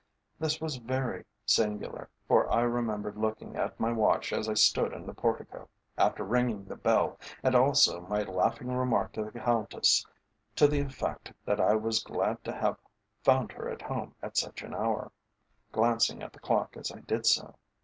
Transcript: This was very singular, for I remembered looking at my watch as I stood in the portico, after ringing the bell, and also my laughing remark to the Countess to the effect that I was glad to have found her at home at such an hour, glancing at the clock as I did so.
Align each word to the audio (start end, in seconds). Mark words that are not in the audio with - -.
This 0.39 0.59
was 0.59 0.77
very 0.77 1.25
singular, 1.45 2.09
for 2.27 2.51
I 2.51 2.61
remembered 2.61 3.17
looking 3.19 3.55
at 3.55 3.79
my 3.79 3.91
watch 3.93 4.33
as 4.33 4.49
I 4.49 4.55
stood 4.55 4.93
in 4.93 5.05
the 5.05 5.13
portico, 5.13 5.69
after 5.95 6.23
ringing 6.23 6.65
the 6.65 6.75
bell, 6.75 7.19
and 7.43 7.53
also 7.53 8.01
my 8.07 8.23
laughing 8.23 8.69
remark 8.75 9.11
to 9.13 9.23
the 9.25 9.31
Countess 9.39 10.03
to 10.55 10.65
the 10.67 10.79
effect 10.79 11.31
that 11.45 11.61
I 11.61 11.75
was 11.75 12.03
glad 12.03 12.43
to 12.45 12.51
have 12.51 12.77
found 13.23 13.51
her 13.51 13.69
at 13.69 13.83
home 13.83 14.15
at 14.23 14.37
such 14.37 14.63
an 14.63 14.73
hour, 14.73 15.11
glancing 15.71 16.23
at 16.23 16.33
the 16.33 16.39
clock 16.39 16.75
as 16.77 16.91
I 16.91 17.01
did 17.01 17.27
so. 17.27 17.53